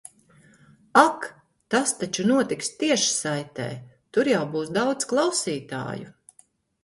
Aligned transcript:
Ak! 1.01 1.27
Tas 1.73 1.91
taču 2.03 2.23
notiks 2.29 2.71
tiešsaitē. 2.79 3.67
Tur 4.17 4.29
jau 4.33 4.41
būs 4.55 4.71
daudz 4.81 5.11
klausītāju. 5.13 6.11